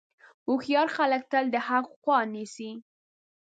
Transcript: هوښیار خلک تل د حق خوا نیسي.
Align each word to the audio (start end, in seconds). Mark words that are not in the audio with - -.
هوښیار 0.45 0.87
خلک 0.95 1.21
تل 1.31 1.45
د 1.53 1.55
حق 1.67 1.85
خوا 2.01 2.19
نیسي. 2.33 2.71